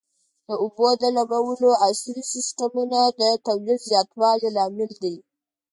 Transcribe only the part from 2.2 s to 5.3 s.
سیستمونه د تولید زیاتوالي لامل دي.